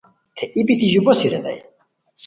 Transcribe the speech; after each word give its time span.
تھے 0.35 0.45
ای 0.55 0.61
بیتی 0.67 0.87
ژیبوسی 0.91 1.27
ریتائے 1.31 1.59